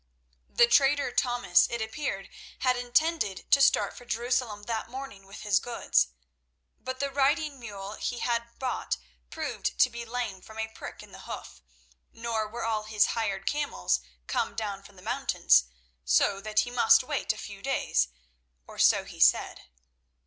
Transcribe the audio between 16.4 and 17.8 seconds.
that he must wait a few